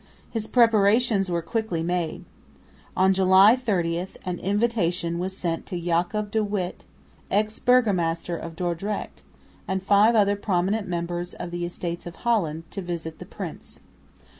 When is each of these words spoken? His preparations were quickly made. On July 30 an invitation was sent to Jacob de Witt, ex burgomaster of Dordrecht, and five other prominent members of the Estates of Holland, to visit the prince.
His 0.31 0.47
preparations 0.47 1.29
were 1.29 1.43
quickly 1.43 1.83
made. 1.83 2.25
On 2.97 3.13
July 3.13 3.55
30 3.55 4.07
an 4.25 4.39
invitation 4.39 5.19
was 5.19 5.37
sent 5.37 5.67
to 5.67 5.79
Jacob 5.79 6.31
de 6.31 6.43
Witt, 6.43 6.85
ex 7.29 7.59
burgomaster 7.59 8.35
of 8.35 8.55
Dordrecht, 8.55 9.21
and 9.67 9.83
five 9.83 10.15
other 10.15 10.35
prominent 10.35 10.87
members 10.87 11.35
of 11.35 11.51
the 11.51 11.65
Estates 11.65 12.07
of 12.07 12.15
Holland, 12.25 12.63
to 12.71 12.81
visit 12.81 13.19
the 13.19 13.27
prince. 13.27 13.79